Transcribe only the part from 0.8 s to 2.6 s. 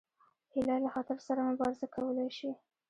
له خطر سره مبارزه کولی شي